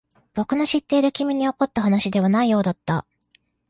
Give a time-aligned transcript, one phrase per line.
[0.33, 3.05] 僕の知っている君に起こった話ではないようだった。